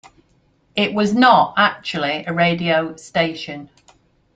It 0.75 0.95
was 0.95 1.13
not 1.13 1.53
actually 1.57 2.23
a 2.25 2.33
radio 2.33 2.95
"station". 2.95 3.69